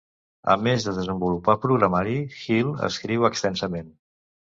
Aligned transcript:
A 0.53 0.55
més 0.67 0.85
de 0.87 0.93
desenvolupar 1.01 1.55
programari, 1.67 2.17
Hill 2.43 2.75
escriu 2.91 3.33
extensament. 3.33 3.99